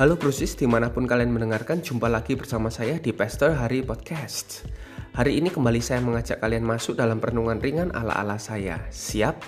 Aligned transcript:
Halo 0.00 0.16
Brusis, 0.16 0.56
di 0.56 0.64
mana 0.64 0.88
pun 0.88 1.04
kalian 1.04 1.28
mendengarkan, 1.28 1.84
jumpa 1.84 2.08
lagi 2.08 2.32
bersama 2.32 2.72
saya 2.72 2.96
di 2.96 3.12
Pastor 3.12 3.52
Hari 3.52 3.84
Podcast. 3.84 4.64
Hari 5.12 5.36
ini 5.36 5.52
kembali 5.52 5.76
saya 5.76 6.00
mengajak 6.00 6.40
kalian 6.40 6.64
masuk 6.64 6.96
dalam 6.96 7.20
perenungan 7.20 7.60
ringan 7.60 7.92
ala-ala 7.92 8.40
saya. 8.40 8.80
Siap? 8.88 9.44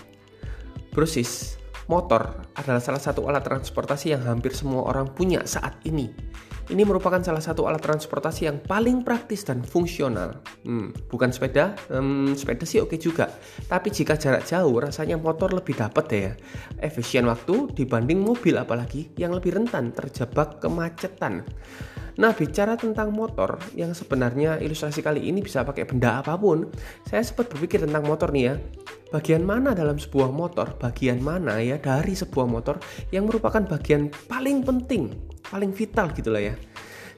Brusis, 0.93 1.57
motor 1.89 2.45
adalah 2.53 2.85
salah 2.85 3.01
satu 3.01 3.25
alat 3.33 3.49
transportasi 3.49 4.13
yang 4.13 4.29
hampir 4.29 4.53
semua 4.53 4.85
orang 4.93 5.09
punya 5.17 5.41
saat 5.49 5.73
ini. 5.89 6.13
Ini 6.71 6.87
merupakan 6.87 7.19
salah 7.19 7.43
satu 7.43 7.67
alat 7.67 7.83
transportasi 7.83 8.47
yang 8.47 8.63
paling 8.63 9.03
praktis 9.03 9.43
dan 9.43 9.67
fungsional. 9.67 10.39
Hmm, 10.63 10.95
bukan 11.11 11.35
sepeda, 11.35 11.75
hmm, 11.91 12.39
sepeda 12.39 12.63
sih 12.63 12.79
oke 12.79 12.95
juga. 13.03 13.27
Tapi 13.67 13.91
jika 13.91 14.15
jarak 14.15 14.47
jauh, 14.47 14.79
rasanya 14.79 15.19
motor 15.19 15.51
lebih 15.51 15.75
dapat 15.75 16.07
ya. 16.15 16.33
Efisien 16.79 17.27
waktu 17.27 17.75
dibanding 17.75 18.23
mobil 18.23 18.55
apalagi 18.55 19.11
yang 19.19 19.35
lebih 19.35 19.59
rentan 19.59 19.91
terjebak 19.91 20.63
kemacetan. 20.63 21.43
Nah, 22.13 22.31
bicara 22.37 22.79
tentang 22.79 23.11
motor 23.11 23.59
yang 23.75 23.97
sebenarnya 23.97 24.61
ilustrasi 24.63 25.03
kali 25.03 25.33
ini 25.33 25.43
bisa 25.43 25.65
pakai 25.65 25.89
benda 25.89 26.21
apa 26.21 26.37
pun, 26.37 26.69
saya 27.09 27.25
sempat 27.25 27.51
berpikir 27.51 27.83
tentang 27.83 28.07
motor 28.07 28.31
nih 28.31 28.45
ya. 28.53 28.55
Bagian 29.11 29.43
mana 29.43 29.75
dalam 29.75 29.99
sebuah 29.99 30.31
motor, 30.31 30.77
bagian 30.79 31.19
mana 31.19 31.59
ya 31.59 31.81
dari 31.81 32.13
sebuah 32.13 32.47
motor 32.47 32.79
yang 33.11 33.27
merupakan 33.27 33.65
bagian 33.65 34.13
paling 34.29 34.61
penting 34.61 35.32
paling 35.53 35.77
vital 35.77 36.09
gitu 36.17 36.33
lah 36.33 36.41
ya. 36.41 36.55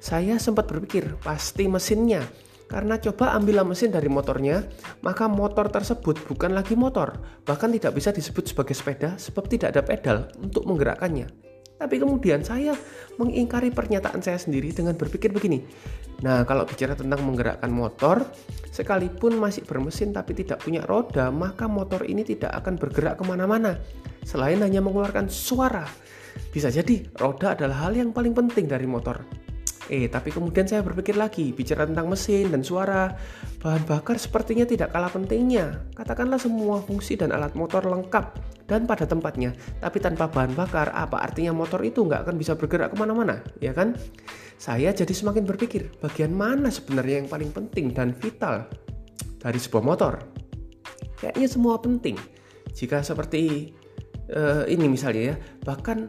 Saya 0.02 0.36
sempat 0.42 0.66
berpikir 0.66 1.14
pasti 1.22 1.70
mesinnya 1.70 2.26
karena 2.74 2.98
coba 2.98 3.36
ambillah 3.38 3.62
mesin 3.62 3.94
dari 3.94 4.10
motornya, 4.10 4.66
maka 5.04 5.30
motor 5.30 5.70
tersebut 5.70 6.26
bukan 6.26 6.56
lagi 6.56 6.74
motor, 6.74 7.14
bahkan 7.46 7.70
tidak 7.70 7.94
bisa 7.94 8.10
disebut 8.10 8.50
sebagai 8.50 8.74
sepeda 8.74 9.14
sebab 9.14 9.46
tidak 9.46 9.76
ada 9.76 9.82
pedal 9.86 10.18
untuk 10.42 10.66
menggerakkannya. 10.66 11.28
Tapi 11.74 12.00
kemudian 12.00 12.40
saya 12.40 12.72
mengingkari 13.20 13.68
pernyataan 13.68 14.22
saya 14.24 14.40
sendiri 14.40 14.72
dengan 14.72 14.98
berpikir 14.98 15.30
begini. 15.30 15.62
Nah, 16.22 16.46
kalau 16.48 16.64
bicara 16.64 16.96
tentang 16.96 17.20
menggerakkan 17.26 17.68
motor, 17.68 18.24
sekalipun 18.72 19.36
masih 19.36 19.66
bermesin 19.68 20.14
tapi 20.14 20.32
tidak 20.32 20.64
punya 20.64 20.86
roda, 20.86 21.28
maka 21.28 21.68
motor 21.68 22.06
ini 22.06 22.24
tidak 22.24 22.54
akan 22.58 22.80
bergerak 22.80 23.20
ke 23.20 23.24
mana-mana. 23.26 23.76
Selain 24.24 24.58
hanya 24.58 24.80
mengeluarkan 24.80 25.28
suara 25.30 25.84
bisa 26.50 26.70
jadi 26.70 27.06
roda 27.18 27.54
adalah 27.54 27.86
hal 27.88 27.98
yang 27.98 28.10
paling 28.10 28.34
penting 28.34 28.66
dari 28.66 28.86
motor. 28.86 29.22
Eh, 29.92 30.08
tapi 30.08 30.32
kemudian 30.32 30.64
saya 30.64 30.80
berpikir 30.80 31.12
lagi, 31.12 31.52
bicara 31.52 31.84
tentang 31.84 32.08
mesin 32.08 32.48
dan 32.48 32.64
suara, 32.64 33.12
bahan 33.60 33.84
bakar 33.84 34.16
sepertinya 34.16 34.64
tidak 34.64 34.96
kalah 34.96 35.12
pentingnya. 35.12 35.84
Katakanlah 35.92 36.40
semua 36.40 36.80
fungsi 36.80 37.20
dan 37.20 37.36
alat 37.36 37.52
motor 37.52 37.84
lengkap 37.84 38.24
dan 38.64 38.88
pada 38.88 39.04
tempatnya, 39.04 39.52
tapi 39.84 40.00
tanpa 40.00 40.32
bahan 40.32 40.56
bakar, 40.56 40.88
apa 40.96 41.20
artinya 41.20 41.52
motor 41.52 41.84
itu 41.84 42.00
nggak 42.00 42.24
akan 42.24 42.36
bisa 42.40 42.56
bergerak 42.56 42.94
ke 42.94 42.96
mana-mana, 42.96 43.44
ya 43.60 43.76
kan? 43.76 43.92
Saya 44.56 44.88
jadi 44.96 45.12
semakin 45.12 45.44
berpikir, 45.44 45.92
bagian 46.00 46.32
mana 46.32 46.72
sebenarnya 46.72 47.20
yang 47.20 47.28
paling 47.28 47.52
penting 47.52 47.92
dan 47.92 48.16
vital 48.16 48.64
dari 49.36 49.60
sebuah 49.60 49.84
motor? 49.84 50.16
Kayaknya 51.20 51.48
semua 51.52 51.76
penting. 51.76 52.16
Jika 52.72 53.04
seperti 53.04 53.68
uh, 54.32 54.64
ini 54.64 54.88
misalnya 54.88 55.34
ya 55.34 55.36
bahkan 55.66 56.08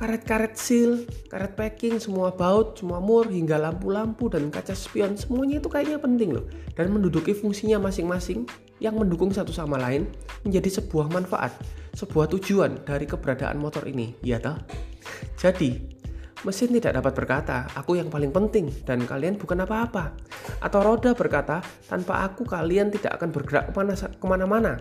karet-karet 0.00 0.56
seal, 0.56 1.04
karet 1.28 1.52
packing, 1.60 2.00
semua 2.00 2.32
baut, 2.32 2.72
semua 2.80 3.04
mur, 3.04 3.28
hingga 3.28 3.60
lampu-lampu 3.60 4.32
dan 4.32 4.48
kaca 4.48 4.72
spion, 4.72 5.12
semuanya 5.12 5.60
itu 5.60 5.68
kayaknya 5.68 6.00
penting 6.00 6.32
loh. 6.32 6.48
Dan 6.72 6.88
menduduki 6.96 7.36
fungsinya 7.36 7.76
masing-masing 7.76 8.48
yang 8.80 8.96
mendukung 8.96 9.28
satu 9.28 9.52
sama 9.52 9.76
lain 9.76 10.08
menjadi 10.40 10.80
sebuah 10.80 11.12
manfaat, 11.12 11.52
sebuah 11.92 12.32
tujuan 12.32 12.80
dari 12.88 13.04
keberadaan 13.04 13.60
motor 13.60 13.84
ini, 13.84 14.16
ya 14.24 14.40
toh? 14.40 14.56
Jadi, 15.36 15.76
mesin 16.48 16.72
tidak 16.72 16.96
dapat 17.04 17.12
berkata, 17.12 17.68
aku 17.76 18.00
yang 18.00 18.08
paling 18.08 18.32
penting 18.32 18.72
dan 18.88 19.04
kalian 19.04 19.36
bukan 19.36 19.68
apa-apa. 19.68 20.16
Atau 20.64 20.80
roda 20.80 21.12
berkata, 21.12 21.60
tanpa 21.84 22.24
aku 22.24 22.48
kalian 22.48 22.88
tidak 22.88 23.20
akan 23.20 23.28
bergerak 23.28 23.68
ke 24.16 24.24
mana-mana. 24.24 24.80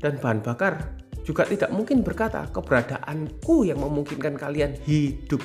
Dan 0.00 0.16
bahan 0.20 0.40
bakar 0.44 1.04
juga 1.26 1.42
tidak 1.42 1.74
mungkin 1.74 2.06
berkata 2.06 2.46
keberadaanku 2.54 3.66
yang 3.66 3.82
memungkinkan 3.82 4.38
kalian 4.38 4.78
hidup. 4.86 5.42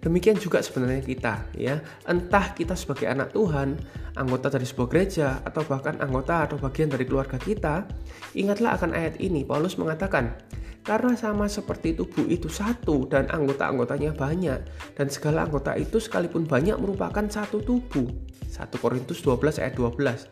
Demikian 0.00 0.40
juga 0.40 0.64
sebenarnya 0.64 1.04
kita, 1.04 1.34
ya. 1.54 1.78
Entah 2.08 2.56
kita 2.56 2.72
sebagai 2.72 3.04
anak 3.04 3.36
Tuhan, 3.36 3.76
anggota 4.16 4.48
dari 4.48 4.64
sebuah 4.64 4.88
gereja, 4.88 5.44
atau 5.44 5.60
bahkan 5.62 6.00
anggota 6.00 6.48
atau 6.48 6.56
bagian 6.56 6.88
dari 6.88 7.04
keluarga 7.04 7.36
kita, 7.36 7.84
ingatlah 8.32 8.80
akan 8.80 8.96
ayat 8.96 9.20
ini. 9.20 9.44
Paulus 9.44 9.76
mengatakan, 9.76 10.40
karena 10.88 11.12
sama 11.20 11.52
seperti 11.52 11.92
tubuh 11.92 12.24
itu 12.32 12.48
satu 12.48 13.04
dan 13.12 13.28
anggota-anggotanya 13.28 14.16
banyak, 14.16 14.64
dan 14.96 15.06
segala 15.12 15.44
anggota 15.44 15.76
itu 15.76 16.00
sekalipun 16.00 16.48
banyak 16.48 16.80
merupakan 16.80 17.28
satu 17.28 17.60
tubuh. 17.60 18.08
1 18.48 18.80
Korintus 18.80 19.20
12 19.20 19.60
ayat 19.60 19.76
12. 19.76 20.26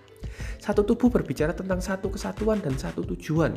Satu 0.58 0.80
tubuh 0.80 1.12
berbicara 1.12 1.52
tentang 1.52 1.84
satu 1.84 2.08
kesatuan 2.08 2.64
dan 2.64 2.72
satu 2.72 3.04
tujuan. 3.04 3.52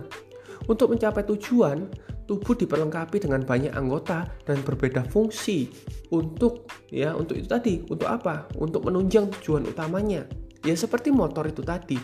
Untuk 0.70 0.94
mencapai 0.94 1.26
tujuan, 1.26 1.90
tubuh 2.30 2.56
diperlengkapi 2.56 3.18
dengan 3.18 3.42
banyak 3.44 3.74
anggota 3.74 4.30
dan 4.46 4.62
berbeda 4.62 5.04
fungsi 5.10 5.68
untuk 6.14 6.70
ya 6.88 7.12
untuk 7.18 7.36
itu 7.36 7.48
tadi, 7.50 7.82
untuk 7.90 8.08
apa? 8.08 8.48
Untuk 8.56 8.86
menunjang 8.88 9.28
tujuan 9.40 9.68
utamanya. 9.68 10.24
Ya 10.62 10.78
seperti 10.78 11.10
motor 11.10 11.50
itu 11.50 11.66
tadi. 11.66 11.98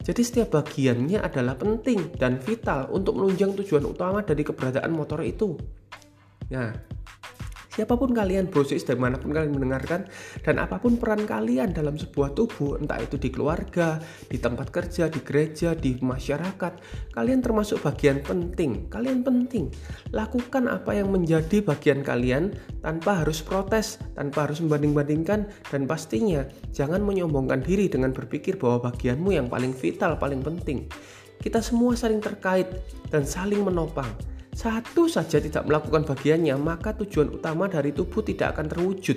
Jadi 0.00 0.22
setiap 0.24 0.56
bagiannya 0.56 1.20
adalah 1.20 1.60
penting 1.60 2.16
dan 2.16 2.40
vital 2.40 2.88
untuk 2.88 3.20
menunjang 3.20 3.52
tujuan 3.60 3.84
utama 3.84 4.24
dari 4.24 4.40
keberadaan 4.40 4.96
motor 4.96 5.20
itu. 5.20 5.60
Nah, 6.50 6.72
Siapa 7.70 7.94
pun 7.94 8.10
kalian, 8.10 8.50
brosis 8.50 8.82
dari 8.82 8.98
mana 8.98 9.14
pun 9.14 9.30
kalian 9.30 9.54
mendengarkan, 9.54 10.10
dan 10.42 10.58
apa 10.58 10.82
pun 10.82 10.98
peran 10.98 11.22
kalian 11.22 11.70
dalam 11.70 11.94
sebuah 11.94 12.34
tubuh, 12.34 12.82
entah 12.82 12.98
itu 12.98 13.14
di 13.14 13.30
keluarga, 13.30 14.02
di 14.26 14.42
tempat 14.42 14.74
kerja, 14.74 15.06
di 15.06 15.22
gereja, 15.22 15.78
di 15.78 15.94
masyarakat, 16.02 16.72
kalian 17.14 17.38
termasuk 17.38 17.78
bagian 17.78 18.26
penting. 18.26 18.90
Kalian 18.90 19.22
penting. 19.22 19.70
Lakukan 20.10 20.66
apa 20.66 20.98
yang 20.98 21.14
menjadi 21.14 21.62
bagian 21.62 22.02
kalian 22.02 22.58
tanpa 22.82 23.22
harus 23.22 23.38
protes, 23.38 24.02
tanpa 24.18 24.50
harus 24.50 24.58
membanding-bandingkan, 24.58 25.46
dan 25.70 25.86
pastinya 25.86 26.42
jangan 26.74 26.98
menyombongkan 27.06 27.62
diri 27.62 27.86
dengan 27.86 28.10
berpikir 28.10 28.58
bahwa 28.58 28.90
bagianmu 28.90 29.30
yang 29.30 29.46
paling 29.46 29.70
vital, 29.70 30.18
paling 30.18 30.42
penting. 30.42 30.90
Kita 31.38 31.62
semua 31.62 31.94
saling 31.94 32.18
terkait 32.18 32.66
dan 33.14 33.22
saling 33.22 33.62
menopang 33.62 34.10
satu 34.60 35.08
saja 35.08 35.40
tidak 35.40 35.64
melakukan 35.64 36.04
bagiannya, 36.04 36.52
maka 36.60 36.92
tujuan 36.92 37.32
utama 37.32 37.64
dari 37.64 37.96
tubuh 37.96 38.20
tidak 38.20 38.52
akan 38.52 38.68
terwujud. 38.68 39.16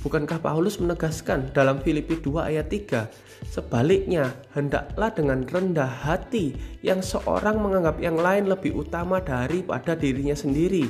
Bukankah 0.00 0.40
Paulus 0.40 0.80
menegaskan 0.80 1.52
dalam 1.52 1.84
Filipi 1.84 2.16
2 2.16 2.48
ayat 2.48 2.72
3, 2.72 3.04
sebaliknya 3.44 4.32
hendaklah 4.56 5.12
dengan 5.12 5.44
rendah 5.44 6.08
hati 6.08 6.56
yang 6.80 7.04
seorang 7.04 7.60
menganggap 7.60 8.00
yang 8.00 8.16
lain 8.16 8.48
lebih 8.48 8.72
utama 8.72 9.20
daripada 9.20 9.92
dirinya 9.92 10.32
sendiri. 10.32 10.88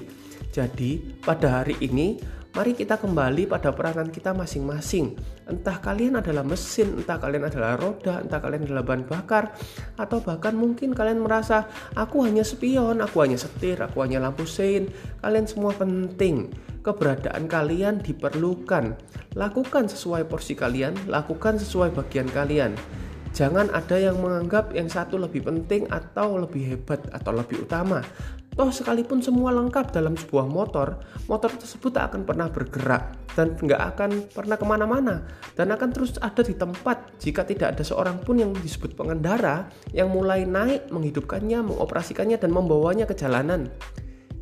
Jadi, 0.54 1.18
pada 1.26 1.58
hari 1.58 1.74
ini 1.82 2.22
Mari 2.50 2.74
kita 2.74 2.98
kembali 2.98 3.46
pada 3.46 3.70
peranan 3.70 4.10
kita 4.10 4.34
masing-masing. 4.34 5.14
Entah 5.46 5.78
kalian 5.78 6.18
adalah 6.18 6.42
mesin, 6.42 6.98
entah 6.98 7.14
kalian 7.14 7.46
adalah 7.46 7.78
roda, 7.78 8.18
entah 8.18 8.42
kalian 8.42 8.66
adalah 8.66 8.82
bahan 8.82 9.06
bakar, 9.06 9.54
atau 9.94 10.18
bahkan 10.18 10.58
mungkin 10.58 10.90
kalian 10.90 11.22
merasa 11.22 11.70
aku 11.94 12.26
hanya 12.26 12.42
spion, 12.42 13.06
aku 13.06 13.22
hanya 13.22 13.38
setir, 13.38 13.78
aku 13.78 14.02
hanya 14.02 14.18
lampu 14.18 14.50
sein. 14.50 14.90
Kalian 15.22 15.46
semua 15.46 15.70
penting. 15.78 16.50
Keberadaan 16.82 17.46
kalian 17.46 18.02
diperlukan. 18.02 18.98
Lakukan 19.38 19.86
sesuai 19.86 20.26
porsi 20.26 20.58
kalian, 20.58 21.06
lakukan 21.06 21.54
sesuai 21.54 21.94
bagian 21.94 22.26
kalian. 22.34 22.74
Jangan 23.30 23.70
ada 23.70 23.94
yang 23.94 24.18
menganggap 24.18 24.74
yang 24.74 24.90
satu 24.90 25.14
lebih 25.14 25.46
penting 25.46 25.86
atau 25.86 26.34
lebih 26.34 26.74
hebat 26.74 26.98
atau 27.14 27.30
lebih 27.30 27.62
utama. 27.62 28.02
Toh 28.60 28.68
sekalipun 28.68 29.24
semua 29.24 29.56
lengkap 29.56 29.88
dalam 29.88 30.20
sebuah 30.20 30.44
motor, 30.44 31.00
motor 31.32 31.48
tersebut 31.48 31.96
tak 31.96 32.12
akan 32.12 32.28
pernah 32.28 32.52
bergerak 32.52 33.32
dan 33.32 33.56
nggak 33.56 33.96
akan 33.96 34.10
pernah 34.28 34.60
ke 34.60 34.68
mana-mana 34.68 35.24
dan 35.56 35.72
akan 35.72 35.88
terus 35.88 36.20
ada 36.20 36.44
di 36.44 36.52
tempat 36.52 37.08
jika 37.16 37.40
tidak 37.48 37.72
ada 37.72 37.80
seorang 37.80 38.20
pun 38.20 38.36
yang 38.36 38.52
disebut 38.52 38.92
pengendara 38.92 39.64
yang 39.96 40.12
mulai 40.12 40.44
naik 40.44 40.92
menghidupkannya, 40.92 41.72
mengoperasikannya 41.72 42.36
dan 42.36 42.52
membawanya 42.52 43.08
ke 43.08 43.16
jalanan. 43.16 43.72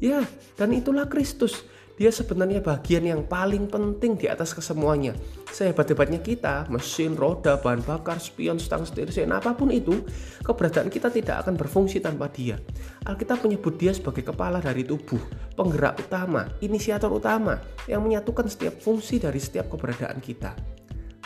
Ya, 0.03 0.27
dan 0.59 0.75
itulah 0.75 1.07
Kristus 1.07 1.63
dia 1.99 2.15
sebenarnya 2.15 2.63
bagian 2.63 3.03
yang 3.03 3.27
paling 3.27 3.67
penting 3.67 4.15
di 4.15 4.31
atas 4.31 4.55
kesemuanya. 4.55 5.19
Sehebat-hebatnya 5.51 6.23
kita, 6.23 6.71
mesin, 6.71 7.19
roda, 7.19 7.59
bahan 7.59 7.83
bakar, 7.83 8.23
spion, 8.23 8.63
stang, 8.63 8.87
setir, 8.87 9.11
sen, 9.11 9.35
apa 9.35 9.51
pun 9.59 9.75
itu, 9.75 10.07
keberadaan 10.47 10.95
kita 10.95 11.11
tidak 11.11 11.43
akan 11.43 11.59
berfungsi 11.59 11.99
tanpa 11.99 12.31
dia. 12.31 12.55
Alkitab 13.03 13.43
menyebut 13.43 13.75
dia 13.75 13.91
sebagai 13.91 14.23
kepala 14.23 14.63
dari 14.63 14.87
tubuh, 14.87 15.19
penggerak 15.59 15.99
utama, 15.99 16.47
inisiator 16.63 17.11
utama, 17.11 17.59
yang 17.91 18.07
menyatukan 18.07 18.47
setiap 18.47 18.79
fungsi 18.79 19.19
dari 19.19 19.43
setiap 19.43 19.67
keberadaan 19.67 20.23
kita. 20.23 20.55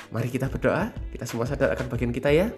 Mari 0.09 0.33
kita 0.33 0.49
berdoa, 0.49 0.89
kita 1.13 1.29
semua 1.29 1.45
sadar 1.45 1.77
akan 1.77 1.93
bagian 1.93 2.13
kita 2.17 2.33
ya. 2.33 2.49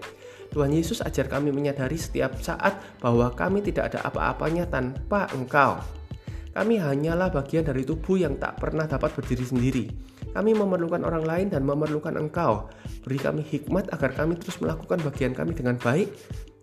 Tuhan 0.55 0.71
Yesus 0.71 1.03
ajar 1.03 1.27
kami 1.27 1.51
menyadari 1.51 1.99
setiap 1.99 2.39
saat 2.39 2.79
bahwa 3.03 3.27
kami 3.35 3.59
tidak 3.59 3.91
ada 3.91 4.07
apa-apanya 4.07 4.71
tanpa 4.71 5.27
Engkau. 5.35 6.04
Kami 6.55 6.79
hanyalah 6.79 7.35
bagian 7.35 7.67
dari 7.67 7.83
tubuh 7.83 8.15
yang 8.15 8.39
tak 8.39 8.63
pernah 8.63 8.87
dapat 8.87 9.11
berdiri 9.11 9.43
sendiri. 9.43 9.85
Kami 10.31 10.55
memerlukan 10.55 11.03
orang 11.03 11.27
lain 11.27 11.47
dan 11.51 11.67
memerlukan 11.67 12.15
Engkau. 12.15 12.71
Beri 13.03 13.19
kami 13.19 13.43
hikmat 13.43 13.91
agar 13.91 14.15
kami 14.15 14.39
terus 14.39 14.63
melakukan 14.63 15.03
bagian 15.03 15.35
kami 15.35 15.55
dengan 15.55 15.75
baik 15.83 16.15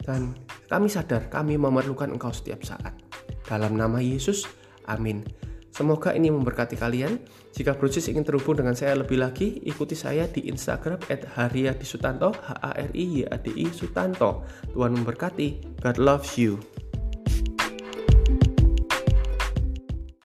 dan 0.07 0.31
kami 0.71 0.87
sadar 0.87 1.27
kami 1.27 1.59
memerlukan 1.59 2.07
Engkau 2.07 2.31
setiap 2.31 2.63
saat. 2.63 2.95
Dalam 3.43 3.75
nama 3.75 3.99
Yesus, 3.99 4.47
amin. 4.87 5.27
Semoga 5.71 6.11
ini 6.11 6.27
memberkati 6.27 6.75
kalian. 6.75 7.19
Jika 7.55 7.79
Brosis 7.79 8.11
ingin 8.11 8.27
terhubung 8.27 8.59
dengan 8.59 8.75
saya 8.75 8.95
lebih 8.95 9.19
lagi, 9.19 9.59
ikuti 9.63 9.95
saya 9.95 10.27
di 10.27 10.51
Instagram 10.51 10.99
@haryadisutanto, 11.07 12.35
H 12.35 12.49
A 12.59 12.71
R 12.75 12.91
I 12.91 13.23
Y 13.23 13.23
A 13.27 13.39
D 13.39 13.55
I 13.55 13.71
Sutanto. 13.71 14.43
Tuhan 14.71 14.99
memberkati. 14.99 15.79
God 15.79 15.95
loves 15.99 16.35
you. 16.35 16.59